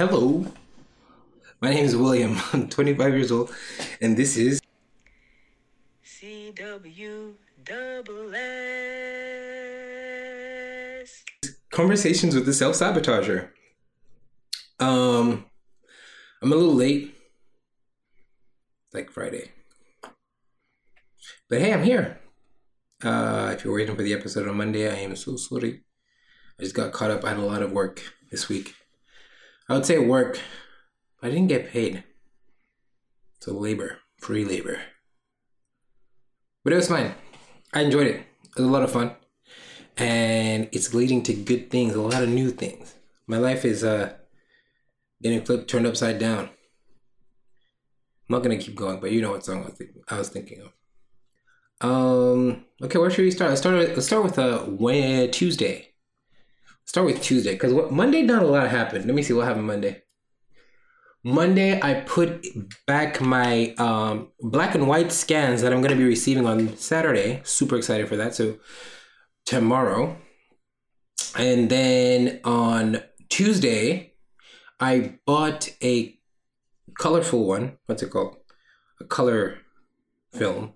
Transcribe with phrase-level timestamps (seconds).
[0.00, 0.46] Hello.
[1.60, 2.38] My name is William.
[2.54, 3.54] I'm 25 years old,
[4.00, 4.58] and this is
[6.02, 7.34] CW.
[11.70, 13.50] Conversations with the Self Sabotager.
[14.78, 15.44] Um,
[16.40, 17.14] I'm a little late,
[18.94, 19.50] like Friday,
[21.50, 22.20] but hey, I'm here.
[23.04, 25.82] Uh, if you're waiting for the episode on Monday, I am so sorry.
[26.58, 27.22] I just got caught up.
[27.22, 28.76] I had a lot of work this week.
[29.70, 30.40] I would say work,
[31.20, 32.02] but I didn't get paid.
[33.38, 34.80] So labor, free labor.
[36.64, 37.14] But it was fine.
[37.72, 38.16] I enjoyed it.
[38.16, 39.12] It was a lot of fun.
[39.96, 42.94] And it's leading to good things, a lot of new things.
[43.28, 44.14] My life is uh
[45.22, 46.46] getting flipped, turned upside down.
[46.48, 46.50] I'm
[48.28, 50.62] not gonna keep going, but you know what song I was, think- I was thinking
[50.62, 51.88] of.
[51.88, 52.64] Um.
[52.82, 53.50] Okay, where should we start?
[53.50, 53.76] Let's start.
[53.76, 55.89] With, let's start with uh when, Tuesday.
[56.90, 59.04] Start with Tuesday because what Monday not a lot happened.
[59.04, 60.02] Let me see what happened Monday.
[61.22, 62.44] Monday I put
[62.84, 67.42] back my um, black and white scans that I'm gonna be receiving on Saturday.
[67.44, 68.34] Super excited for that.
[68.34, 68.56] So
[69.46, 70.16] tomorrow,
[71.38, 74.14] and then on Tuesday,
[74.80, 76.18] I bought a
[76.98, 77.78] colorful one.
[77.86, 78.34] What's it called?
[78.98, 79.58] A color
[80.32, 80.72] film.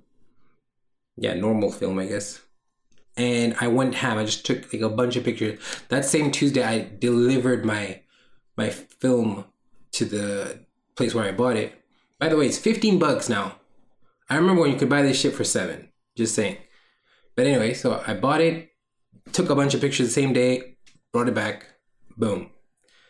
[1.17, 2.44] Yeah, normal film, I guess
[3.17, 4.19] and I went ham.
[4.19, 5.61] I just took like a bunch of pictures.
[5.89, 8.01] That same Tuesday, I delivered my
[8.57, 9.45] my film
[9.93, 10.61] to the
[10.97, 11.81] place where I bought it.
[12.19, 13.57] By the way, it's fifteen bucks now.
[14.29, 15.89] I remember when you could buy this shit for seven.
[16.17, 16.57] Just saying.
[17.37, 18.71] But anyway, so I bought it,
[19.33, 20.77] took a bunch of pictures the same day,
[21.13, 21.67] brought it back.
[22.17, 22.51] Boom.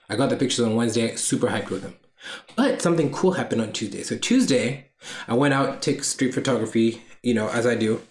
[0.08, 1.14] I got the pictures on Wednesday.
[1.16, 1.96] Super hyped with them.
[2.56, 4.02] But something cool happened on Tuesday.
[4.02, 4.90] So Tuesday,
[5.28, 8.02] I went out, took street photography, you know, as I do.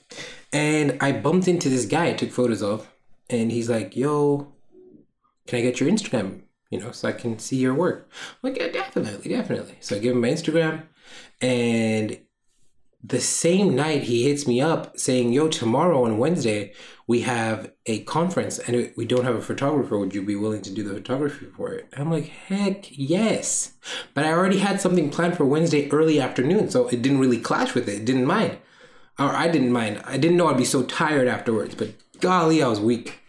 [0.52, 2.90] And I bumped into this guy I took photos of,
[3.30, 4.52] and he's like, "Yo,
[5.48, 6.42] can I get your Instagram?
[6.70, 10.00] You know, so I can see your work." I'm like, "Yeah, definitely, definitely." So I
[10.00, 10.84] give him my Instagram,
[11.42, 12.20] and
[13.06, 16.74] the same night he hits me up saying, "Yo, tomorrow on Wednesday
[17.06, 19.98] we have a conference, and we don't have a photographer.
[19.98, 23.74] Would you be willing to do the photography for it?" I'm like, "Heck yes!"
[24.14, 27.74] But I already had something planned for Wednesday early afternoon, so it didn't really clash
[27.76, 28.02] with it.
[28.02, 28.58] it didn't mind
[29.20, 30.02] or I didn't mind.
[30.06, 33.20] I didn't know I'd be so tired afterwards, but golly, I was weak.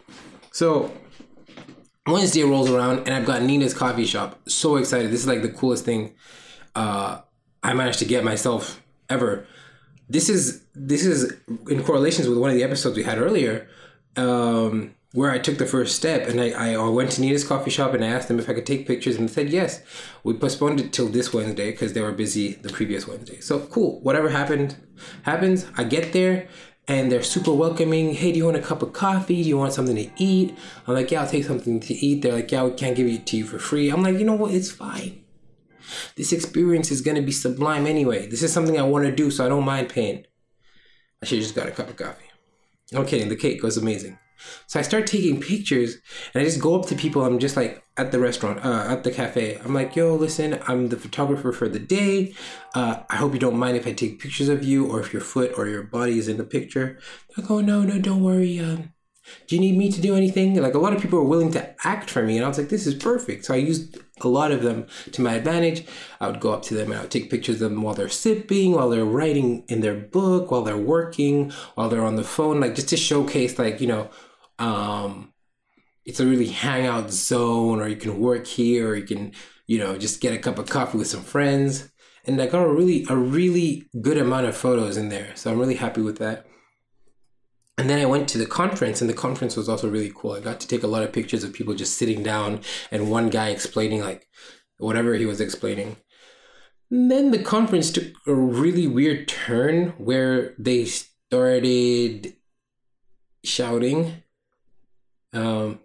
[0.53, 0.93] So
[2.07, 4.39] Wednesday rolls around and I've got Nina's coffee shop.
[4.49, 5.11] So excited.
[5.11, 6.15] This is like the coolest thing
[6.75, 7.21] uh,
[7.63, 9.47] I managed to get myself ever.
[10.09, 11.33] This is this is
[11.69, 13.69] in correlations with one of the episodes we had earlier,
[14.17, 17.95] um, where I took the first step and I, I went to Nina's coffee shop
[17.95, 19.81] and I asked them if I could take pictures and they said yes.
[20.25, 23.39] We postponed it till this Wednesday because they were busy the previous Wednesday.
[23.39, 24.01] So cool.
[24.01, 24.75] Whatever happened
[25.23, 25.67] happens.
[25.77, 26.49] I get there
[26.89, 28.15] and they're super welcoming.
[28.15, 29.41] Hey, do you want a cup of coffee?
[29.41, 30.59] Do you want something to eat?
[30.85, 32.23] I'm like, yeah, I'll take something to eat.
[32.23, 33.91] They're like, yeah, we can't give it to you for free.
[33.91, 34.53] I'm like, you know what?
[34.53, 35.23] It's fine.
[36.17, 38.27] This experience is gonna be sublime anyway.
[38.27, 40.25] This is something I want to do, so I don't mind paying.
[41.23, 42.25] I should just got a cup of coffee.
[42.93, 43.29] I'm kidding.
[43.29, 44.19] The cake was amazing.
[44.67, 45.97] So I start taking pictures,
[46.33, 47.25] and I just go up to people.
[47.25, 49.59] I'm just like at the restaurant, uh, at the cafe.
[49.65, 52.35] I'm like, "Yo, listen, I'm the photographer for the day.
[52.75, 55.23] Uh, I hope you don't mind if I take pictures of you, or if your
[55.23, 58.59] foot or your body is in the picture." They're like, "Oh no, no, don't worry.
[58.59, 58.93] Um,
[59.47, 61.75] do you need me to do anything?" Like a lot of people are willing to
[61.87, 64.53] act for me, and I was like, "This is perfect." So I used a lot
[64.53, 65.87] of them to my advantage.
[66.21, 68.09] I would go up to them and I would take pictures of them while they're
[68.09, 72.61] sipping, while they're writing in their book, while they're working, while they're on the phone,
[72.61, 74.09] like just to showcase, like you know
[74.59, 75.33] um,
[76.05, 79.33] it's a really hangout zone, or you can work here, or you can,
[79.67, 81.91] you know, just get a cup of coffee with some friends.
[82.27, 85.33] And I got a really, a really good amount of photos in there.
[85.35, 86.47] So I'm really happy with that.
[87.77, 90.33] And then I went to the conference, and the conference was also really cool.
[90.33, 92.61] I got to take a lot of pictures of people just sitting down
[92.91, 94.27] and one guy explaining, like,
[94.79, 95.97] whatever he was explaining.
[96.91, 102.37] And then the conference took a really weird turn where they started
[103.43, 104.23] shouting
[105.35, 105.81] um,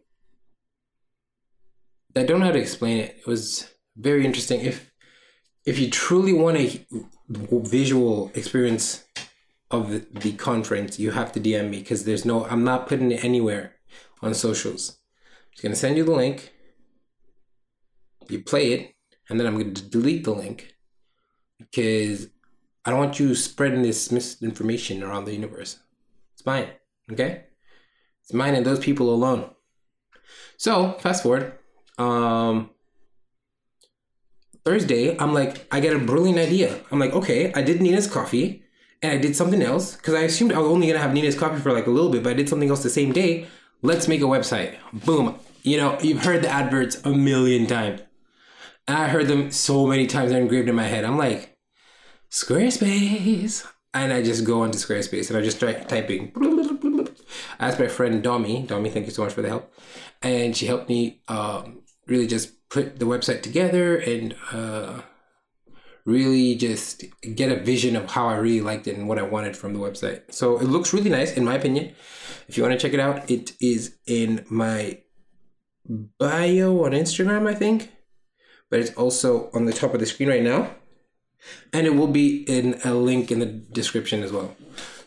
[2.16, 3.18] I don't know how to explain it.
[3.20, 4.62] It was very interesting.
[4.62, 4.92] If
[5.66, 6.86] if you truly want a
[7.30, 9.04] visual experience
[9.72, 12.46] of the, the conference, you have to DM me because there's no.
[12.46, 13.76] I'm not putting it anywhere
[14.22, 14.98] on socials.
[15.18, 16.54] I'm just gonna send you the link.
[18.28, 18.96] You play it,
[19.30, 20.76] and then I'm gonna delete the link
[21.60, 22.28] because
[22.86, 25.80] I don't want you spreading this misinformation around the universe.
[26.34, 26.70] It's mine,
[27.12, 27.46] okay?
[28.30, 29.50] It's mine and those people alone.
[30.56, 31.54] So fast forward.
[31.98, 32.70] Um,
[34.64, 36.80] Thursday, I'm like, I get a brilliant idea.
[36.92, 38.62] I'm like, okay, I did Nina's coffee
[39.02, 41.60] and I did something else because I assumed I was only gonna have Nina's coffee
[41.60, 43.48] for like a little bit, but I did something else the same day.
[43.82, 44.76] Let's make a website.
[44.94, 45.40] Boom.
[45.64, 48.02] You know, you've heard the adverts a million times.
[48.88, 51.04] I heard them so many times, they're engraved in my head.
[51.04, 51.58] I'm like,
[52.30, 53.66] Squarespace.
[53.92, 56.32] And I just go onto Squarespace and I just start typing.
[57.60, 58.64] Asked my friend Domi.
[58.64, 59.74] Domi, thank you so much for the help.
[60.22, 65.02] And she helped me um, really just put the website together and uh,
[66.06, 67.04] really just
[67.36, 69.80] get a vision of how I really liked it and what I wanted from the
[69.80, 70.34] website.
[70.34, 71.96] So it looks really nice, in my opinion.
[72.48, 75.02] If you want to check it out, it is in my
[76.18, 77.92] bio on Instagram, I think.
[78.70, 80.76] But it's also on the top of the screen right now.
[81.74, 84.56] And it will be in a link in the description as well.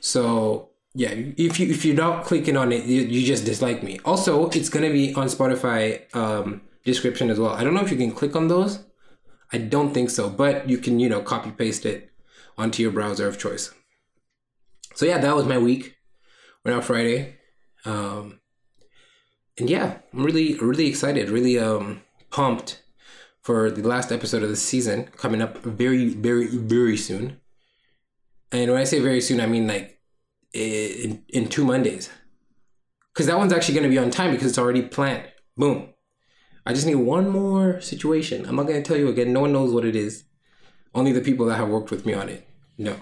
[0.01, 3.99] So yeah, if you if you're not clicking on it, you, you just dislike me.
[4.05, 7.53] Also, it's gonna be on Spotify um, description as well.
[7.53, 8.85] I don't know if you can click on those.
[9.53, 12.11] I don't think so, but you can you know copy paste it
[12.59, 13.73] onto your browser of choice.
[14.95, 15.97] So yeah, that was my week.
[16.65, 17.37] Went out Friday,
[17.87, 18.41] um,
[19.59, 22.83] and yeah, I'm really really excited, really um, pumped
[23.41, 27.41] for the last episode of the season coming up very very very soon.
[28.53, 30.02] And when I say very soon, I mean like
[30.53, 32.11] in, in two Mondays.
[33.13, 35.25] Because that one's actually going to be on time because it's already planned.
[35.57, 35.93] Boom.
[36.65, 38.47] I just need one more situation.
[38.47, 39.33] I'm not going to tell you again.
[39.33, 40.25] No one knows what it is.
[40.95, 42.47] Only the people that have worked with me on it
[42.79, 42.97] know.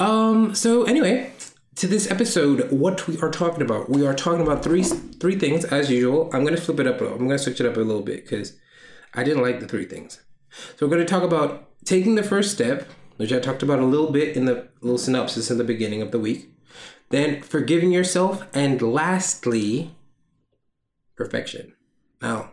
[0.00, 0.54] Um.
[0.54, 1.32] So anyway,
[1.76, 5.64] to this episode, what we are talking about, we are talking about three three things
[5.64, 6.30] as usual.
[6.32, 7.00] I'm going to flip it up.
[7.00, 8.58] I'm going to switch it up a little bit because
[9.14, 10.20] I didn't like the three things.
[10.50, 13.84] So we're going to talk about taking the first step, which I talked about a
[13.84, 16.50] little bit in the little synopsis in the beginning of the week.
[17.10, 19.94] Then forgiving yourself, and lastly,
[21.16, 21.74] perfection.
[22.20, 22.50] Now,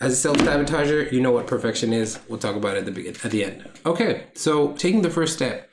[0.00, 2.18] as a self sabotager, you know what perfection is.
[2.28, 3.68] We'll talk about it at the begin- at the end.
[3.86, 5.68] Okay, so taking the first step,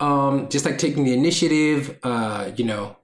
[0.00, 2.96] um, just like taking the initiative, uh, you know,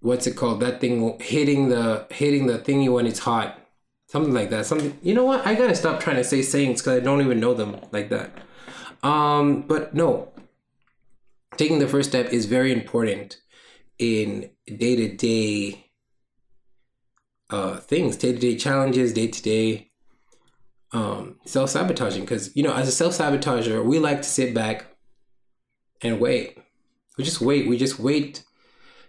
[0.00, 0.60] what's it called?
[0.60, 3.58] That thing hitting the hitting the thingy when it's hot,
[4.06, 4.66] something like that.
[4.66, 4.98] Something.
[5.02, 5.46] You know what?
[5.46, 8.32] I gotta stop trying to say sayings because I don't even know them like that.
[9.02, 10.32] Um, but no,
[11.56, 13.40] taking the first step is very important
[13.98, 15.84] in day to day
[17.50, 19.90] uh things, day to day challenges, day to day
[20.92, 22.22] um self sabotaging.
[22.22, 24.86] Because you know, as a self sabotager, we like to sit back
[26.02, 26.58] and wait.
[27.16, 27.68] We just wait.
[27.68, 28.44] We just wait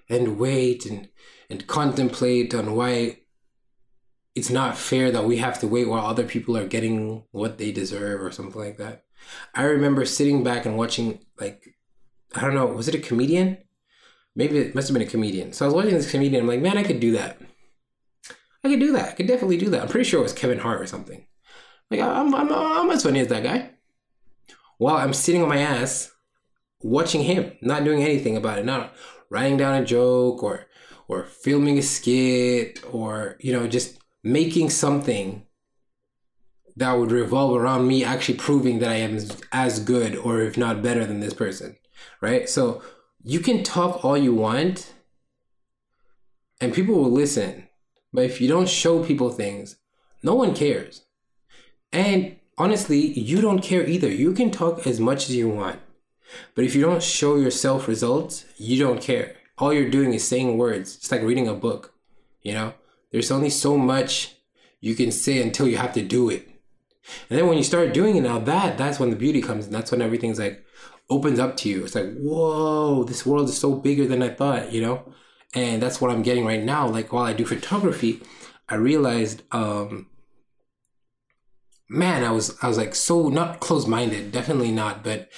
[0.10, 1.10] and wait and
[1.50, 3.20] and contemplate on why
[4.36, 7.72] it's not fair that we have to wait while other people are getting what they
[7.72, 9.04] deserve or something like that.
[9.54, 11.76] I remember sitting back and watching like
[12.36, 13.58] I don't know, was it a comedian?
[14.36, 15.54] Maybe it must have been a comedian.
[15.54, 16.42] So I was watching this comedian.
[16.44, 17.40] I'm like, man, I could do that.
[18.64, 19.10] I could do that.
[19.10, 19.82] I could definitely do that.
[19.82, 21.26] I'm pretty sure it was Kevin Hart or something.
[21.90, 23.72] Like I'm, I'm, I'm as funny as that guy.
[24.78, 26.12] While I'm sitting on my ass,
[26.82, 28.94] watching him, not doing anything about it, not
[29.30, 30.68] writing down a joke or
[31.08, 35.44] or filming a skit or you know just making something
[36.80, 39.20] that would revolve around me actually proving that I am
[39.52, 41.76] as good or if not better than this person,
[42.22, 42.48] right?
[42.48, 42.82] So
[43.22, 44.94] you can talk all you want
[46.62, 47.68] and people will listen.
[48.14, 49.76] But if you don't show people things,
[50.24, 51.04] no one cares.
[51.92, 54.10] And honestly, you don't care either.
[54.10, 55.82] You can talk as much as you want.
[56.56, 59.36] But if you don't show yourself results, you don't care.
[59.58, 60.96] All you're doing is saying words.
[60.96, 61.94] It's like reading a book,
[62.42, 62.74] you know?
[63.12, 64.36] There's only so much
[64.80, 66.50] you can say until you have to do it.
[67.30, 69.74] And then when you start doing it now, that that's when the beauty comes, and
[69.74, 70.66] that's when everything's like
[71.10, 71.84] opens up to you.
[71.84, 75.12] It's like, whoa, this world is so bigger than I thought, you know?
[75.56, 76.88] And that's what I'm getting right now.
[76.88, 78.22] Like while I do photography,
[78.68, 80.08] I realized, um,
[81.90, 85.30] man, I was I was like so not close minded, definitely not, but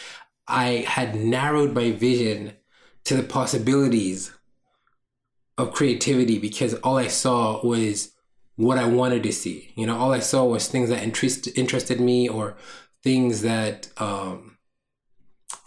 [0.47, 2.53] I had narrowed my vision
[3.05, 4.33] to the possibilities
[5.57, 8.11] of creativity because all I saw was
[8.61, 9.73] what I wanted to see.
[9.75, 12.55] You know, all I saw was things that interest, interested me or
[13.03, 14.57] things that um,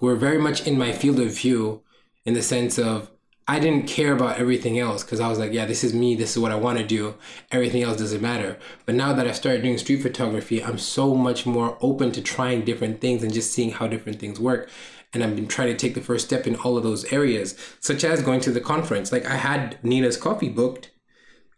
[0.01, 1.83] were very much in my field of view
[2.25, 3.11] in the sense of
[3.47, 6.15] I didn't care about everything else because I was like, yeah, this is me.
[6.15, 7.17] This is what I want to do.
[7.51, 8.59] Everything else doesn't matter.
[8.87, 12.65] But now that I've started doing street photography, I'm so much more open to trying
[12.65, 14.71] different things and just seeing how different things work.
[15.13, 18.03] And I've been trying to take the first step in all of those areas, such
[18.03, 19.13] as going to the conference.
[19.13, 20.91] Like I had Nina's coffee booked,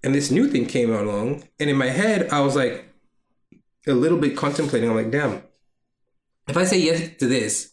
[0.06, 1.42] and this new thing came along.
[1.58, 2.88] And in my head, I was like
[3.88, 4.88] a little bit contemplating.
[4.88, 5.42] I'm like, damn,
[6.46, 7.72] if I say yes to this,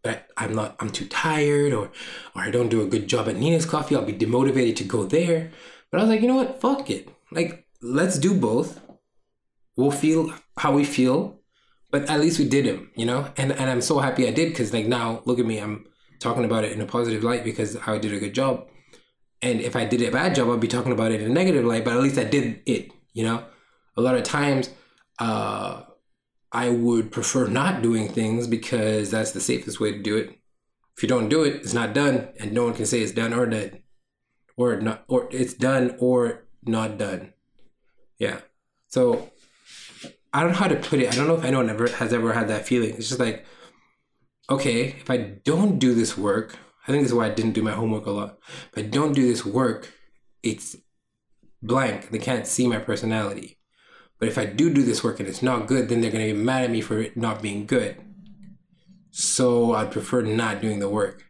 [0.00, 1.90] but I'm not, I'm too tired or,
[2.36, 5.02] or I don't do a good job at Nina's coffee, I'll be demotivated to go
[5.02, 5.50] there.
[5.90, 6.60] But I was like, you know what?
[6.60, 7.08] Fuck it.
[7.32, 8.80] Like, let's do both.
[9.76, 11.40] We'll feel how we feel,
[11.90, 13.32] but at least we did them, you know?
[13.36, 15.58] And, and I'm so happy I did because, like, now look at me.
[15.58, 15.86] I'm
[16.20, 18.68] talking about it in a positive light because I did a good job.
[19.44, 21.66] And if I did a bad job, I'd be talking about it in a negative
[21.66, 23.44] light, but at least I did it, you know?
[23.94, 24.70] A lot of times,
[25.18, 25.82] uh,
[26.50, 30.30] I would prefer not doing things because that's the safest way to do it.
[30.96, 33.34] If you don't do it, it's not done, and no one can say it's done
[33.34, 33.82] or dead,
[34.56, 37.34] or not, or it's done or not done.
[38.18, 38.40] Yeah.
[38.88, 39.30] So
[40.32, 41.12] I don't know how to put it.
[41.12, 42.94] I don't know if anyone ever has ever had that feeling.
[42.94, 43.44] It's just like,
[44.48, 47.62] okay, if I don't do this work, I think this is why I didn't do
[47.62, 48.38] my homework a lot.
[48.72, 49.92] If I don't do this work,
[50.42, 50.76] it's
[51.62, 52.10] blank.
[52.10, 53.58] They can't see my personality.
[54.18, 56.34] But if I do do this work and it's not good, then they're going to
[56.34, 57.96] be mad at me for it not being good.
[59.10, 61.24] So I'd prefer not doing the work.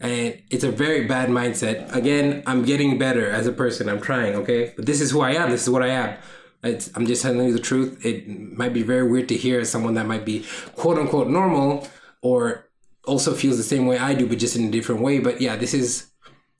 [0.00, 1.94] And it's a very bad mindset.
[1.94, 3.88] Again, I'm getting better as a person.
[3.88, 4.72] I'm trying, okay?
[4.76, 5.50] But this is who I am.
[5.50, 6.18] This is what I am.
[6.62, 8.04] It's, I'm just telling you the truth.
[8.04, 10.44] It might be very weird to hear as someone that might be
[10.74, 11.88] quote unquote normal
[12.22, 12.65] or
[13.06, 15.18] also feels the same way I do, but just in a different way.
[15.18, 16.10] But yeah, this is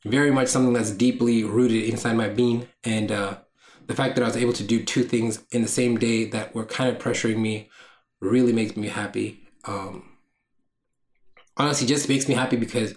[0.04, 2.68] very much something that's deeply rooted inside my being.
[2.84, 3.38] And uh,
[3.86, 6.54] the fact that I was able to do two things in the same day that
[6.54, 7.70] were kind of pressuring me
[8.20, 9.48] really makes me happy.
[9.64, 10.16] Um,
[11.56, 12.94] honestly, just makes me happy because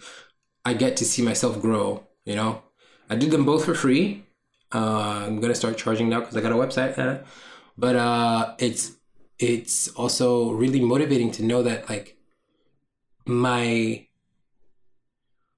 [0.65, 2.07] I get to see myself grow.
[2.25, 2.63] You know,
[3.09, 4.25] I did them both for free.
[4.71, 7.25] Uh, I'm gonna start charging now because I got a website.
[7.77, 8.91] But uh, it's
[9.39, 12.18] it's also really motivating to know that like
[13.29, 14.07] my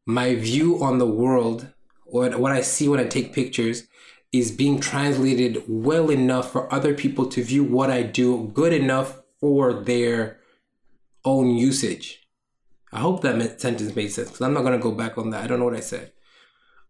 [0.06, 1.68] my view on the world,
[2.06, 3.88] what what I see when I take pictures,
[4.32, 9.22] is being translated well enough for other people to view what I do good enough
[9.40, 10.40] for their
[11.24, 12.28] own usage.
[12.92, 15.44] I hope that sentence made sense because I'm not gonna go back on that.
[15.44, 16.12] I don't know what I said.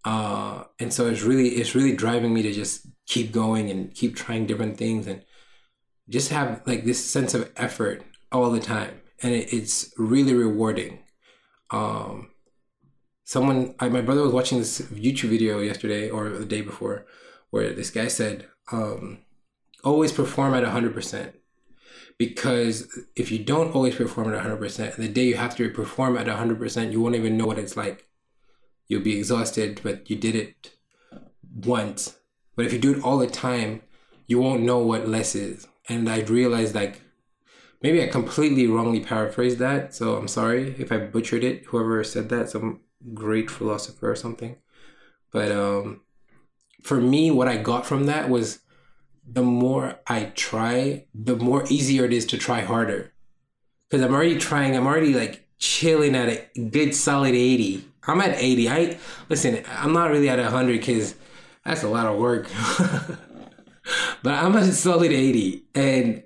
[0.03, 4.15] Uh, and so it's really it's really driving me to just keep going and keep
[4.15, 5.23] trying different things and
[6.09, 10.99] just have like this sense of effort all the time, and it, it's really rewarding.
[11.69, 12.31] Um,
[13.23, 17.05] someone, I, my brother was watching this YouTube video yesterday or the day before,
[17.49, 19.19] where this guy said, um,
[19.83, 21.35] "Always perform at hundred percent."
[22.21, 26.27] because if you don't always perform at 100% the day you have to perform at
[26.27, 28.07] 100% you won't even know what it's like
[28.87, 30.75] you'll be exhausted but you did it
[31.65, 32.19] once
[32.55, 33.81] but if you do it all the time
[34.27, 37.01] you won't know what less is and i realized like
[37.81, 42.29] maybe i completely wrongly paraphrased that so i'm sorry if i butchered it whoever said
[42.29, 42.79] that some
[43.13, 44.55] great philosopher or something
[45.31, 46.01] but um
[46.81, 48.59] for me what i got from that was
[49.27, 53.13] the more I try, the more easier it is to try harder.
[53.89, 57.85] Because I'm already trying, I'm already like chilling at a good solid 80.
[58.07, 58.69] I'm at 80.
[58.69, 58.97] I
[59.29, 61.15] listen, I'm not really at 100 because
[61.63, 62.49] that's a lot of work.
[64.23, 65.63] but I'm at solid 80.
[65.75, 66.23] And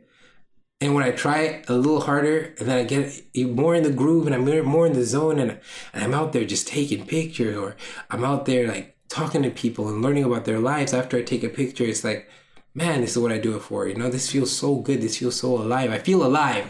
[0.82, 4.28] and when I try a little harder, and then I get more in the groove
[4.28, 5.60] and I'm more in the zone, and,
[5.94, 7.76] and I'm out there just taking pictures, or
[8.10, 11.44] I'm out there like talking to people and learning about their lives after I take
[11.44, 12.30] a picture, it's like,
[12.74, 13.88] man, this is what I do it for.
[13.88, 15.02] You know, this feels so good.
[15.02, 15.92] This feels so alive.
[15.92, 16.68] I feel alive.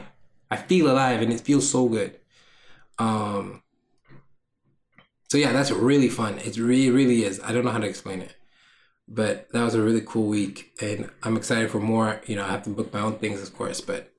[0.51, 2.19] I feel alive and it feels so good.
[2.99, 3.63] Um
[5.29, 6.37] so yeah, that's really fun.
[6.37, 7.41] It really, really is.
[7.43, 8.35] I don't know how to explain it.
[9.07, 12.21] But that was a really cool week and I'm excited for more.
[12.25, 14.11] You know, I have to book my own things of course, but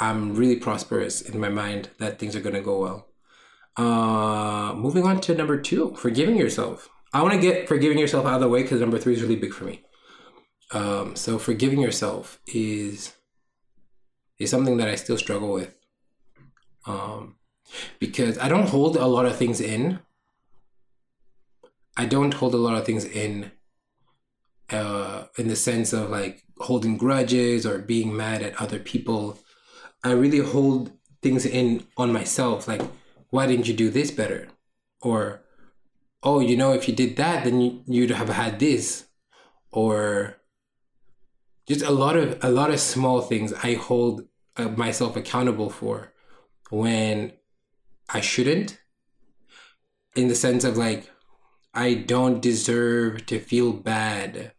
[0.00, 3.06] I'm really prosperous in my mind that things are gonna go well.
[3.76, 6.88] Uh moving on to number two, forgiving yourself.
[7.12, 9.36] I want to get forgiving yourself out of the way because number three is really
[9.36, 9.82] big for me.
[10.72, 13.14] Um, so forgiving yourself is
[14.38, 15.74] is something that I still struggle with.
[16.86, 17.36] Um,
[17.98, 20.00] because I don't hold a lot of things in.
[21.96, 23.50] I don't hold a lot of things in
[24.70, 29.38] uh, in the sense of like holding grudges or being mad at other people.
[30.04, 32.82] I really hold things in on myself like
[33.30, 34.48] why didn't you do this better?
[35.00, 35.42] Or
[36.22, 39.06] oh, you know if you did that then you, you'd have had this
[39.70, 40.36] or
[41.66, 44.22] just a lot of a lot of small things I hold
[44.56, 46.12] uh, myself accountable for
[46.70, 47.32] when
[48.08, 48.80] I shouldn't
[50.16, 51.10] in the sense of like
[51.74, 54.52] I don't deserve to feel bad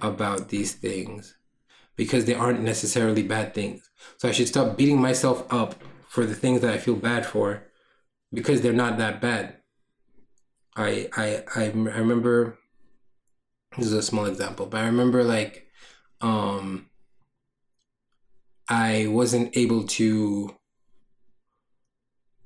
[0.00, 1.36] about these things
[1.96, 3.90] because they aren't necessarily bad things.
[4.16, 5.76] So I should stop beating myself up
[6.08, 7.64] for the things that I feel bad for
[8.32, 9.56] because they're not that bad.
[10.76, 12.58] I I I, I remember
[13.76, 15.66] this is a small example, but I remember like
[16.20, 16.86] um,
[18.68, 20.54] I wasn't able to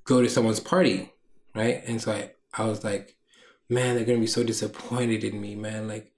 [0.04, 1.12] go to someone's party,
[1.54, 1.82] right?
[1.86, 3.16] And so I, I was like,
[3.68, 5.86] man, they're gonna be so disappointed in me, man.
[5.86, 6.12] Like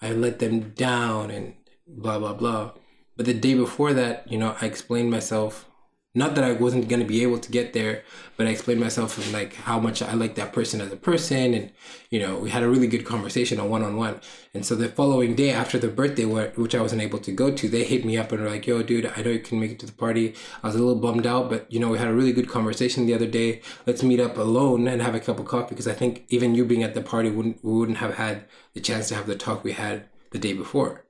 [0.00, 1.54] I let them down and
[1.86, 2.72] blah blah blah.
[3.16, 5.66] But the day before that, you know, I explained myself
[6.16, 8.02] Not that I wasn't gonna be able to get there,
[8.38, 11.70] but I explained myself like how much I like that person as a person, and
[12.08, 14.22] you know we had a really good conversation on one on one.
[14.54, 17.68] And so the following day after the birthday, which I wasn't able to go to,
[17.68, 19.78] they hit me up and were like, "Yo, dude, I know you can make it
[19.80, 20.34] to the party.
[20.62, 23.04] I was a little bummed out, but you know we had a really good conversation
[23.04, 23.60] the other day.
[23.86, 26.64] Let's meet up alone and have a cup of coffee because I think even you
[26.64, 29.62] being at the party wouldn't we wouldn't have had the chance to have the talk
[29.62, 31.04] we had the day before."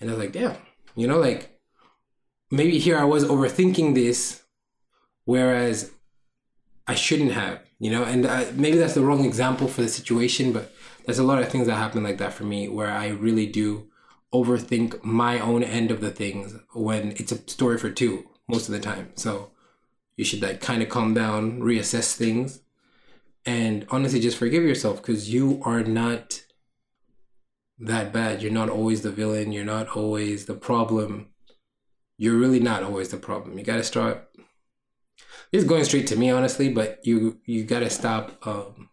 [0.00, 0.56] And I was like, "Damn,
[0.94, 1.60] you know, like
[2.50, 4.44] maybe here I was overthinking this."
[5.26, 5.90] Whereas
[6.86, 10.52] I shouldn't have, you know, and uh, maybe that's the wrong example for the situation,
[10.52, 10.72] but
[11.04, 13.88] there's a lot of things that happen like that for me where I really do
[14.32, 18.72] overthink my own end of the things when it's a story for two most of
[18.72, 19.10] the time.
[19.16, 19.50] So
[20.16, 22.60] you should like kind of calm down, reassess things,
[23.44, 26.42] and honestly just forgive yourself because you are not
[27.78, 28.42] that bad.
[28.42, 29.52] You're not always the villain.
[29.52, 31.28] You're not always the problem.
[32.16, 33.58] You're really not always the problem.
[33.58, 34.28] You got to start
[35.52, 38.90] is going straight to me honestly but you you gotta stop um,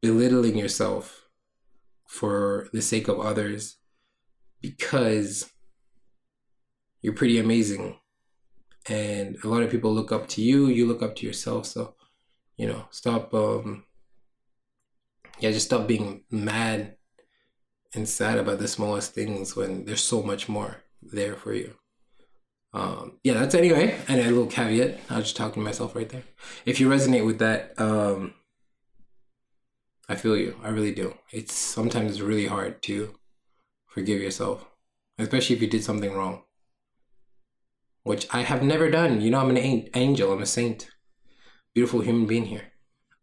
[0.00, 1.28] belittling yourself
[2.06, 3.76] for the sake of others
[4.60, 5.50] because
[7.02, 7.98] you're pretty amazing.
[8.88, 11.66] And a lot of people look up to you you look up to yourself.
[11.66, 11.94] So
[12.56, 13.84] you know stop um
[15.38, 16.96] yeah just stop being mad
[17.94, 21.79] and sad about the smallest things when there's so much more there for you
[22.72, 23.96] um, yeah, that's anyway.
[24.08, 25.00] And a little caveat.
[25.08, 26.22] I was just talking to myself right there.
[26.64, 28.34] If you resonate with that, um,
[30.08, 30.56] I feel you.
[30.62, 31.14] I really do.
[31.32, 33.14] It's sometimes really hard to
[33.86, 34.66] forgive yourself,
[35.18, 36.42] especially if you did something wrong,
[38.04, 39.20] which I have never done.
[39.20, 40.32] You know, I'm an angel.
[40.32, 40.88] I'm a saint,
[41.74, 42.72] beautiful human being here.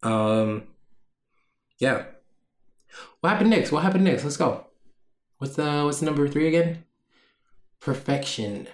[0.04, 0.64] Um,
[1.80, 2.06] yeah.
[3.22, 3.72] What happened next?
[3.72, 4.24] What happened next?
[4.24, 4.68] Let's go.
[5.38, 6.84] What's the what's the number three again?
[7.80, 8.68] Perfection.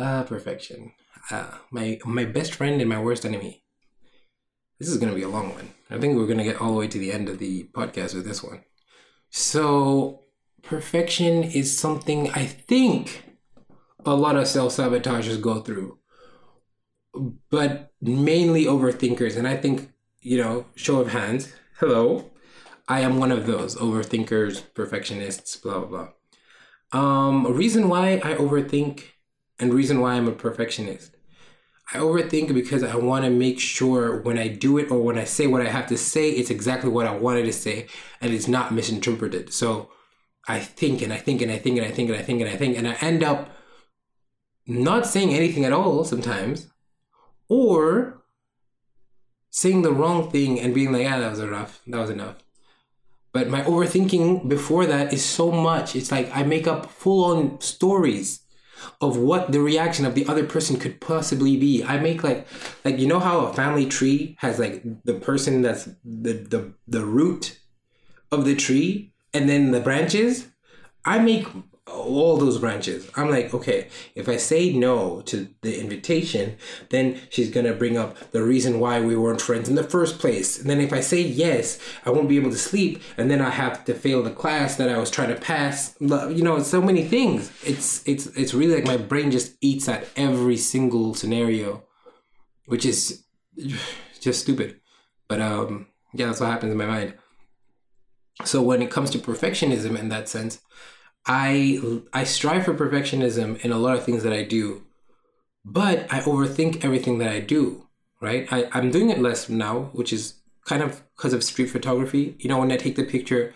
[0.00, 0.92] Ah, perfection.
[1.30, 3.62] Ah, my my best friend and my worst enemy.
[4.78, 5.74] This is gonna be a long one.
[5.90, 8.24] I think we're gonna get all the way to the end of the podcast with
[8.24, 8.62] this one.
[9.28, 10.24] So,
[10.62, 13.24] perfection is something I think
[14.06, 15.98] a lot of self sabotagers go through,
[17.50, 19.36] but mainly overthinkers.
[19.36, 22.30] And I think, you know, show of hands, hello,
[22.88, 26.08] I am one of those overthinkers, perfectionists, blah, blah, blah.
[27.00, 29.02] Um, a reason why I overthink
[29.60, 31.16] and reason why I'm a perfectionist.
[31.92, 35.24] I overthink because I want to make sure when I do it or when I
[35.24, 37.86] say what I have to say, it's exactly what I wanted to say
[38.20, 39.52] and it's not misinterpreted.
[39.52, 39.90] So
[40.46, 42.50] I think and I think and I think and I think and I think and
[42.50, 43.50] I think and I end up
[44.66, 46.68] not saying anything at all sometimes
[47.48, 48.22] or
[49.50, 51.80] saying the wrong thing and being like, ah, that was enough.
[51.88, 52.36] That was enough.
[53.32, 55.96] But my overthinking before that is so much.
[55.96, 58.39] It's like I make up full on stories
[59.00, 61.82] of what the reaction of the other person could possibly be.
[61.84, 62.46] I make like
[62.84, 67.04] like you know how a family tree has like the person that's the the the
[67.04, 67.58] root
[68.32, 70.48] of the tree and then the branches.
[71.04, 71.46] I make
[71.90, 73.10] all those branches.
[73.16, 76.56] I'm like, okay, if I say no to the invitation,
[76.88, 80.58] then she's gonna bring up the reason why we weren't friends in the first place.
[80.60, 83.50] And then if I say yes, I won't be able to sleep, and then I
[83.50, 85.96] have to fail the class that I was trying to pass.
[86.00, 87.52] You know, so many things.
[87.64, 91.84] It's it's it's really like my brain just eats at every single scenario,
[92.66, 93.24] which is
[94.20, 94.80] just stupid.
[95.28, 97.14] But um, yeah, that's what happens in my mind.
[98.44, 100.60] So when it comes to perfectionism in that sense,
[101.26, 104.82] I I strive for perfectionism in a lot of things that I do,
[105.64, 107.86] but I overthink everything that I do.
[108.20, 108.46] Right?
[108.52, 110.34] I, I'm doing it less now, which is
[110.66, 112.36] kind of because of street photography.
[112.38, 113.54] You know, when I take the picture,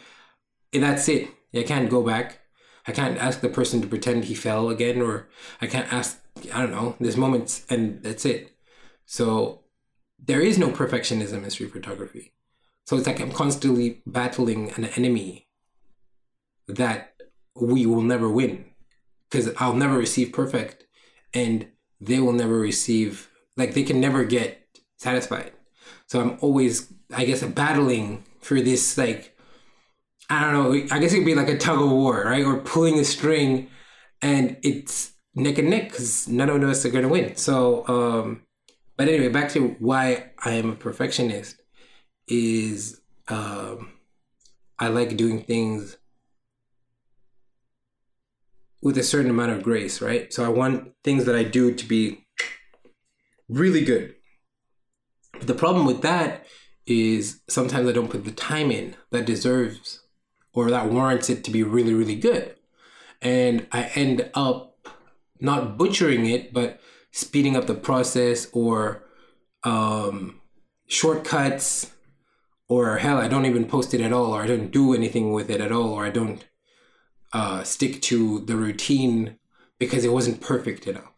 [0.72, 1.29] eh, that's it.
[1.55, 2.40] I can't go back.
[2.87, 5.29] I can't ask the person to pretend he fell again, or
[5.61, 6.20] I can't ask.
[6.53, 6.96] I don't know.
[7.00, 8.53] There's moments, and that's it.
[9.07, 9.61] So
[10.18, 12.33] there is no perfectionism in street photography.
[12.87, 15.48] So it's like I'm constantly battling an enemy
[16.68, 17.13] that
[17.55, 18.64] we will never win
[19.31, 20.85] because I'll never receive perfect
[21.33, 21.67] and
[22.01, 24.61] they will never receive, like, they can never get
[24.99, 25.53] satisfied.
[26.07, 29.37] So I'm always, I guess, battling for this, like,
[30.29, 32.45] I don't know, I guess it'd be like a tug of war, right?
[32.45, 33.69] Or pulling a string
[34.23, 37.37] and it's neck and neck because none of us are going to win.
[37.37, 38.43] So, um,
[38.97, 41.61] but anyway, back to why I am a perfectionist
[42.29, 43.93] is um,
[44.79, 45.97] I like doing things
[48.85, 50.33] with a certain amount of grace, right?
[50.33, 52.27] So I want things that I do to be
[53.49, 54.14] really good.
[55.33, 56.47] But the problem with that
[56.87, 60.03] is sometimes I don't put the time in that deserves
[60.53, 62.57] or that warrants it to be really, really good.
[63.23, 64.77] And I end up
[65.40, 66.79] not butchering it, but
[67.11, 69.03] speeding up the process or
[69.64, 70.42] um,
[70.87, 71.90] shortcuts
[72.68, 75.49] or hell, I don't even post it at all, or I don't do anything with
[75.51, 76.44] it at all, or I don't
[77.35, 79.37] uh, stick to the routine
[79.79, 81.12] because it wasn't perfect enough,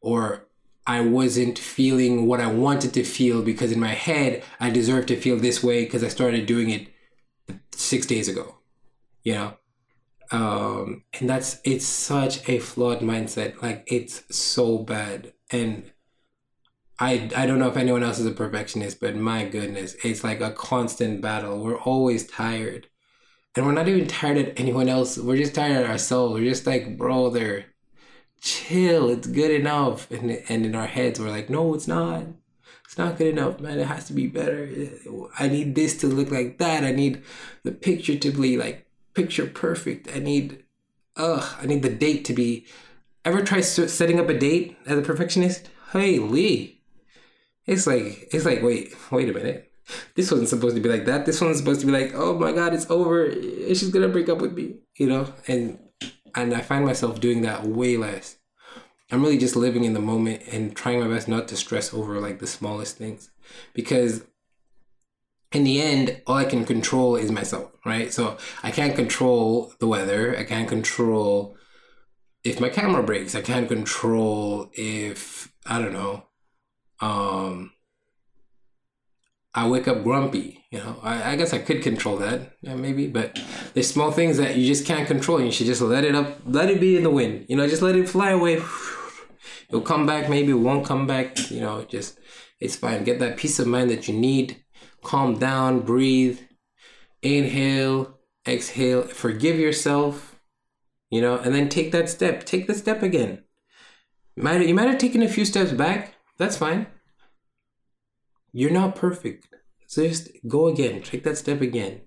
[0.00, 0.48] or
[0.86, 5.20] I wasn't feeling what I wanted to feel because in my head I deserve to
[5.20, 6.88] feel this way because I started doing it
[7.72, 8.56] six days ago,
[9.22, 9.54] you know.
[10.32, 13.62] Um, and that's it's such a flawed mindset.
[13.62, 15.92] Like it's so bad, and
[16.98, 20.40] I I don't know if anyone else is a perfectionist, but my goodness, it's like
[20.40, 21.62] a constant battle.
[21.62, 22.88] We're always tired.
[23.56, 25.16] And we're not even tired of anyone else.
[25.16, 26.34] We're just tired of ourselves.
[26.34, 27.64] We're just like, bro, they're
[28.40, 29.08] chill.
[29.08, 30.10] It's good enough.
[30.10, 32.24] And and in our heads, we're like, no, it's not.
[32.84, 33.80] It's not good enough, man.
[33.80, 34.68] It has to be better.
[35.38, 36.84] I need this to look like that.
[36.84, 37.22] I need
[37.64, 40.08] the picture to be like picture perfect.
[40.14, 40.62] I need,
[41.16, 42.66] ugh, I need the date to be.
[43.24, 45.68] Ever try setting up a date as a perfectionist?
[45.92, 46.82] Hey, Lee,
[47.64, 49.65] it's like it's like wait wait a minute.
[50.14, 51.26] This wasn't supposed to be like that.
[51.26, 53.30] This one's supposed to be like, oh my god, it's over.
[53.32, 55.32] She's gonna break up with me, you know.
[55.46, 55.78] And
[56.34, 58.36] and I find myself doing that way less.
[59.10, 62.20] I'm really just living in the moment and trying my best not to stress over
[62.20, 63.30] like the smallest things,
[63.72, 64.24] because
[65.52, 68.12] in the end, all I can control is myself, right?
[68.12, 70.36] So I can't control the weather.
[70.36, 71.56] I can't control
[72.42, 73.36] if my camera breaks.
[73.36, 76.24] I can't control if I don't know
[77.00, 77.72] um,
[79.56, 80.64] I wake up grumpy.
[80.70, 83.40] You know, I, I guess I could control that, yeah, maybe, but
[83.72, 85.40] there's small things that you just can't control.
[85.40, 87.46] You should just let it up, let it be in the wind.
[87.48, 88.62] You know, just let it fly away.
[89.68, 91.50] It'll come back, maybe it won't come back.
[91.50, 92.18] You know, just
[92.60, 93.04] it's fine.
[93.04, 94.62] Get that peace of mind that you need.
[95.02, 96.40] Calm down, breathe,
[97.22, 100.38] inhale, exhale, forgive yourself.
[101.10, 102.44] You know, and then take that step.
[102.44, 103.44] Take the step again.
[104.36, 106.88] Might you might have taken a few steps back, that's fine.
[108.56, 109.48] You're not perfect.
[109.86, 112.00] So just go again, take that step again.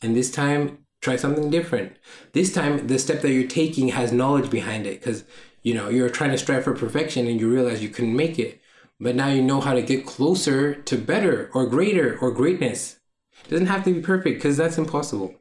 [0.00, 1.98] And this time, try something different.
[2.32, 5.24] This time, the step that you're taking has knowledge behind it because,
[5.62, 8.62] you know, you're trying to strive for perfection and you realize you couldn't make it.
[8.98, 12.98] But now you know how to get closer to better or greater or greatness.
[13.44, 15.34] It doesn't have to be perfect because that's impossible.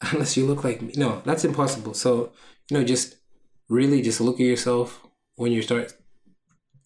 [0.12, 0.92] Unless you look like me.
[0.96, 1.94] No, that's impossible.
[1.94, 2.30] So,
[2.70, 3.16] you know, just
[3.68, 5.92] really just look at yourself when you start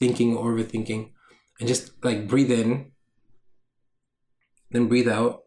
[0.00, 1.10] thinking or overthinking
[1.58, 2.92] and just like breathe in
[4.70, 5.44] then breathe out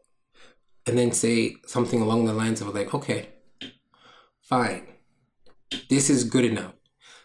[0.86, 3.30] and then say something along the lines of like okay
[4.50, 4.88] fine.
[5.90, 6.74] This is good enough.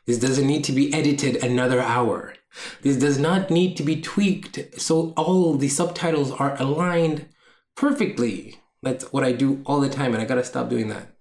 [0.07, 2.35] This doesn't need to be edited another hour.
[2.83, 4.79] This does not need to be tweaked.
[4.79, 7.27] So all the subtitles are aligned
[7.75, 8.61] perfectly.
[8.83, 11.17] That's what i do all the time and i gotta stop doing that.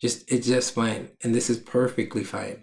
[0.00, 2.62] Just it's just fine and this is perfectly fine.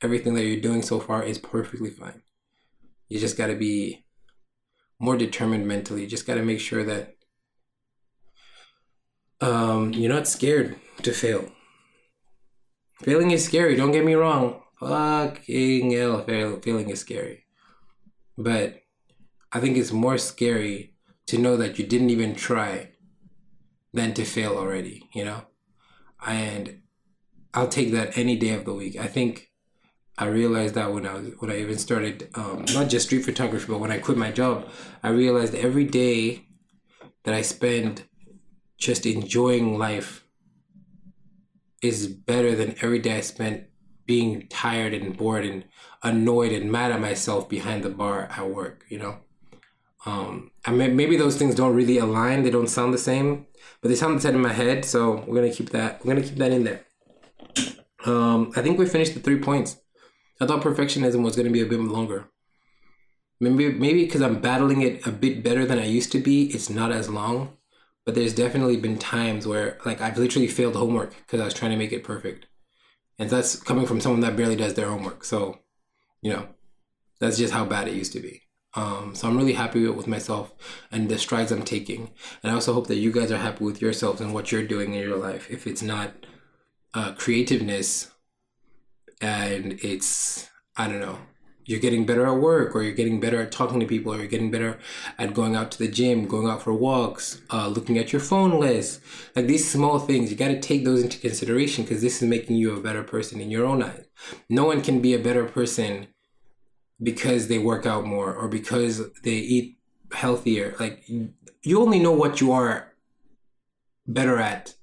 [0.00, 2.22] Everything that you're doing so far is perfectly fine.
[3.12, 4.06] You just got to be
[4.98, 6.00] more determined mentally.
[6.00, 7.16] You just got to make sure that
[9.42, 11.52] um, you're not scared to fail.
[13.02, 13.76] Failing is scary.
[13.76, 14.62] Don't get me wrong.
[14.80, 17.44] Fucking hell, fail, failing is scary.
[18.38, 18.80] But
[19.52, 20.94] I think it's more scary
[21.26, 22.92] to know that you didn't even try
[23.92, 25.42] than to fail already, you know?
[26.26, 26.80] And
[27.52, 28.96] I'll take that any day of the week.
[28.96, 29.51] I think
[30.18, 33.66] I realized that when I was when I even started um, not just street photography,
[33.68, 34.68] but when I quit my job,
[35.02, 36.46] I realized every day
[37.24, 38.04] that I spend
[38.78, 40.26] just enjoying life
[41.82, 43.64] is better than every day I spent
[44.04, 45.64] being tired and bored and
[46.02, 48.84] annoyed and mad at myself behind the bar at work.
[48.88, 49.16] You know,
[50.04, 53.46] um, I mean, maybe those things don't really align; they don't sound the same,
[53.80, 54.84] but they sound the same in my head.
[54.84, 56.04] So we're gonna keep that.
[56.04, 56.84] We're gonna keep that in there.
[58.04, 59.76] Um, I think we finished the three points.
[60.42, 62.24] I thought perfectionism was going to be a bit longer.
[63.38, 66.68] Maybe maybe because I'm battling it a bit better than I used to be, it's
[66.68, 67.56] not as long.
[68.04, 71.70] But there's definitely been times where like I've literally failed homework because I was trying
[71.70, 72.46] to make it perfect,
[73.20, 75.24] and that's coming from someone that barely does their homework.
[75.24, 75.60] So,
[76.22, 76.48] you know,
[77.20, 78.42] that's just how bad it used to be.
[78.74, 80.54] Um, so I'm really happy with myself
[80.90, 82.10] and the strides I'm taking,
[82.42, 84.94] and I also hope that you guys are happy with yourselves and what you're doing
[84.94, 85.48] in your life.
[85.50, 86.26] If it's not
[86.94, 88.11] uh, creativeness
[89.22, 91.18] and it's I don't know
[91.64, 94.26] you're getting better at work or you're getting better at talking to people or you're
[94.26, 94.78] getting better
[95.18, 98.58] at going out to the gym going out for walks uh, looking at your phone
[98.58, 99.00] list.
[99.36, 102.56] Like these small things you got to take those into consideration because this is making
[102.56, 104.06] you a better person in your own eyes.
[104.48, 106.08] No one can be a better person
[107.02, 109.78] because they work out more or because they eat
[110.12, 110.74] healthier.
[110.80, 112.92] Like you only know what you are
[114.06, 114.74] better at.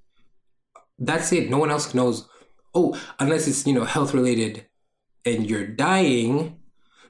[0.98, 1.50] That's it.
[1.50, 2.28] No one else knows
[2.74, 4.66] oh, unless it's you know health related,
[5.26, 6.60] and you're dying,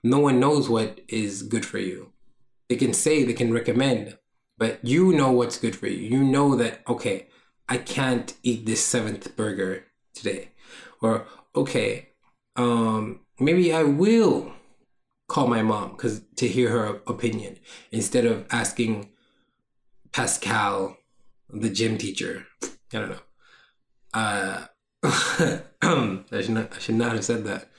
[0.03, 2.11] no one knows what is good for you.
[2.67, 4.17] They can say they can recommend,
[4.57, 5.97] but you know what's good for you.
[5.97, 7.27] You know that okay,
[7.67, 10.51] I can't eat this seventh burger today,
[11.01, 12.09] or okay,
[12.55, 14.53] um, maybe I will
[15.27, 17.59] call my mom because to hear her opinion
[17.91, 19.09] instead of asking
[20.11, 20.97] Pascal,
[21.49, 22.45] the gym teacher.
[22.63, 23.19] I don't know.
[24.13, 24.65] Uh,
[25.03, 25.61] I
[26.41, 26.75] should not.
[26.75, 27.69] I should not have said that.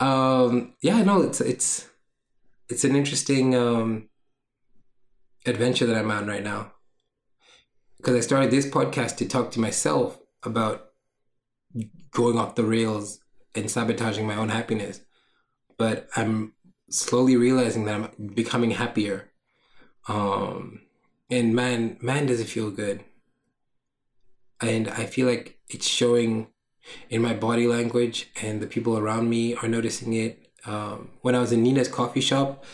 [0.00, 1.88] Um, yeah, no, it's it's
[2.68, 4.08] it's an interesting um,
[5.46, 6.72] adventure that I'm on right now
[7.98, 10.86] because I started this podcast to talk to myself about
[12.12, 13.20] going off the rails
[13.54, 15.00] and sabotaging my own happiness.
[15.76, 16.54] But I'm
[16.90, 19.30] slowly realizing that I'm becoming happier.
[20.08, 20.82] Um,
[21.30, 23.04] and man, man, does it feel good.
[24.60, 26.48] And I feel like it's showing
[27.10, 30.48] in my body language, and the people around me are noticing it.
[30.64, 32.64] Um, when I was in Nina's coffee shop,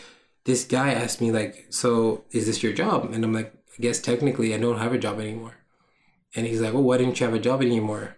[0.45, 3.99] this guy asked me like, "So is this your job?" And I'm like, "I guess
[3.99, 5.57] technically I don't have a job anymore."
[6.35, 8.17] And he's like, "Well, why didn't you have a job anymore?"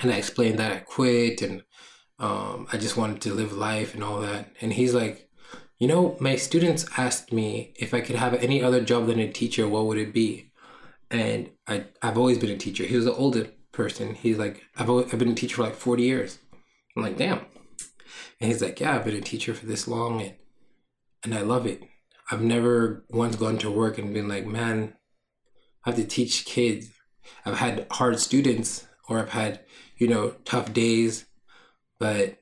[0.00, 1.62] And I explained that I quit and
[2.18, 4.50] um, I just wanted to live life and all that.
[4.60, 5.28] And he's like,
[5.78, 9.30] you know, my students asked me if I could have any other job than a
[9.30, 10.50] teacher, what would it be?
[11.10, 12.84] And I, I've always been a teacher.
[12.84, 14.14] He was an older person.
[14.14, 16.38] He's like, I've, I've been a teacher for like 40 years.
[16.96, 17.40] I'm like, damn.
[18.40, 20.34] And he's like, yeah, I've been a teacher for this long and,
[21.22, 21.82] and I love it.
[22.30, 24.94] I've never once gone to work and been like, man,
[25.84, 26.90] I have to teach kids.
[27.44, 29.60] I've had hard students or I've had,
[29.98, 31.26] you know, tough days
[31.98, 32.38] but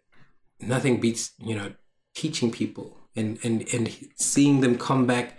[0.61, 1.73] nothing beats you know
[2.15, 5.39] teaching people and and and seeing them come back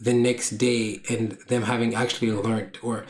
[0.00, 3.06] the next day and them having actually learned or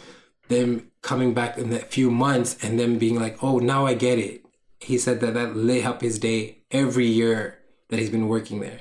[0.49, 4.19] them coming back in that few months and them being like oh now i get
[4.19, 4.45] it
[4.81, 8.81] he said that that lit up his day every year that he's been working there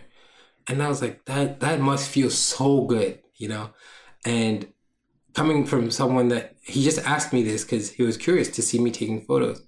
[0.67, 3.69] and i was like that that must feel so good you know
[4.25, 4.67] and
[5.34, 8.80] coming from someone that he just asked me this because he was curious to see
[8.80, 9.62] me taking photos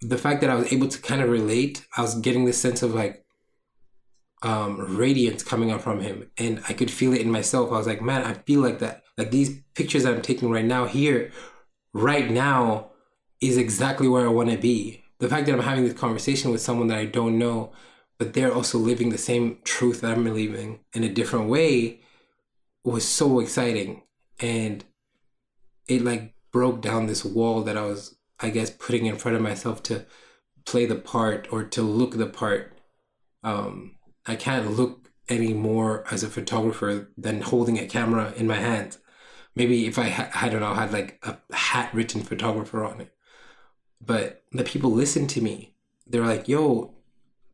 [0.00, 2.82] the fact that I was able to kind of relate, I was getting this sense
[2.82, 3.24] of like
[4.42, 7.72] um radiance coming up from him and I could feel it in myself.
[7.72, 9.02] I was like, man, I feel like that.
[9.16, 11.30] Like these pictures I'm taking right now here,
[11.92, 12.90] right now,
[13.40, 15.02] is exactly where I want to be.
[15.18, 17.72] The fact that I'm having this conversation with someone that I don't know,
[18.18, 22.00] but they're also living the same truth that I'm living in a different way
[22.84, 24.02] was so exciting.
[24.40, 24.84] And
[25.88, 29.42] it like broke down this wall that I was I guess putting in front of
[29.42, 30.04] myself to
[30.64, 32.72] play the part or to look the part.
[33.42, 38.98] Um, I can't look anymore as a photographer than holding a camera in my hand.
[39.56, 43.12] Maybe if I ha- I don't know had like a hat written photographer on it,
[44.00, 45.74] but the people listened to me.
[46.06, 46.94] They're like, "Yo,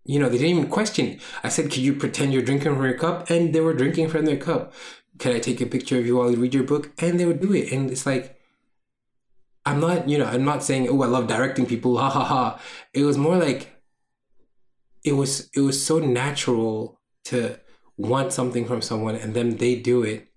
[0.05, 1.21] you know," they didn't even question.
[1.43, 4.27] I said, "Could you pretend you're drinking from your cup?" And they were drinking from
[4.27, 4.75] their cup.
[5.19, 6.91] Can I take a picture of you while you read your book?
[6.99, 7.73] And they would do it.
[7.73, 8.39] And it's like
[9.65, 12.61] I'm not, you know, I'm not saying, oh, I love directing people, ha ha ha.
[12.93, 13.73] It was more like
[15.05, 17.59] it was it was so natural to
[17.97, 20.29] want something from someone and then they do it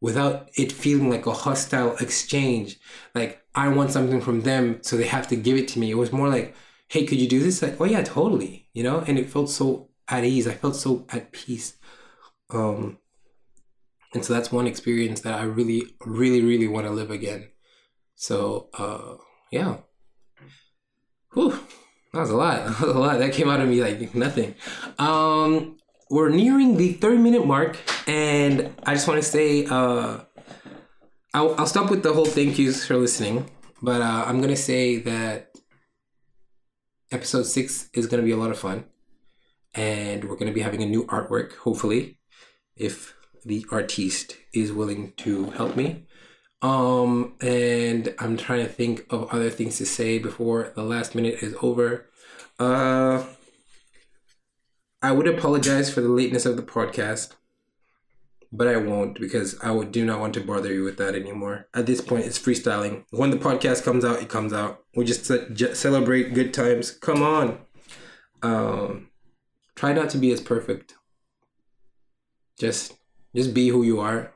[0.00, 2.78] without it feeling like a hostile exchange.
[3.14, 5.90] Like I want something from them, so they have to give it to me.
[5.90, 6.54] It was more like,
[6.88, 7.62] hey, could you do this?
[7.62, 8.68] Like, oh yeah, totally.
[8.72, 10.46] You know, and it felt so at ease.
[10.46, 11.74] I felt so at peace.
[12.50, 12.98] Um
[14.12, 17.48] and so that's one experience that I really, really, really want to live again.
[18.16, 19.16] So uh,
[19.50, 19.78] yeah.
[21.32, 21.58] Whew.
[22.12, 22.64] That was a lot.
[22.80, 23.18] That was a lot.
[23.18, 24.56] That came out of me like nothing.
[24.98, 25.76] Um,
[26.10, 30.18] we're nearing the 30 minute mark, and I just want to say uh,
[31.32, 33.48] I'll, I'll stop with the whole thank yous for listening,
[33.80, 35.54] but uh, I'm going to say that
[37.12, 38.84] episode six is going to be a lot of fun,
[39.72, 42.18] and we're going to be having a new artwork, hopefully,
[42.76, 46.06] if the artiste is willing to help me.
[46.60, 51.42] Um, and I'm trying to think of other things to say before the last minute
[51.42, 52.10] is over.
[52.58, 53.24] Uh,
[55.02, 57.34] I would apologize for the lateness of the podcast,
[58.52, 61.68] but I won't because I would do not want to bother you with that anymore.
[61.74, 63.04] At this point, it's freestyling.
[63.10, 64.84] When the podcast comes out, it comes out.
[64.94, 66.90] We just ce- celebrate good times.
[66.90, 67.58] Come on.
[68.42, 69.08] Um,
[69.74, 70.94] try not to be as perfect.
[72.58, 72.94] Just,
[73.34, 74.34] just be who you are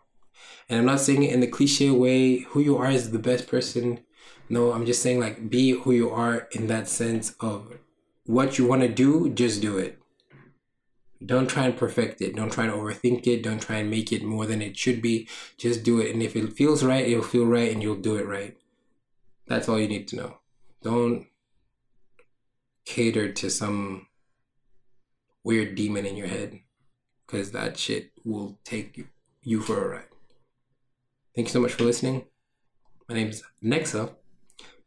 [0.69, 3.49] and I'm not saying it in the cliche way, who you are is the best
[3.49, 4.01] person.
[4.49, 7.79] No, I'm just saying like be who you are in that sense of
[8.27, 9.99] what you want to do, just do it.
[11.25, 12.37] Don't try and perfect it.
[12.37, 13.43] Don't try to overthink it.
[13.43, 15.29] Don't try and make it more than it should be.
[15.57, 16.13] Just do it.
[16.13, 18.57] And if it feels right, it'll feel right and you'll do it right.
[19.47, 20.39] That's all you need to know.
[20.83, 21.27] Don't
[22.85, 24.07] cater to some
[25.43, 26.61] weird demon in your head
[27.27, 29.07] because that shit will take
[29.43, 30.05] you, for a ride.
[31.35, 32.25] Thank you so much for listening.
[33.09, 34.15] My name is Nexuh,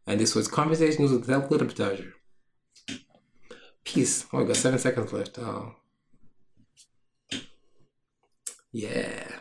[0.06, 2.14] and this was Conversations with Self Literature.
[3.84, 4.26] Peace.
[4.34, 5.38] Oh, I got seven seconds left.
[5.40, 5.76] Oh.
[8.78, 9.37] Yeah.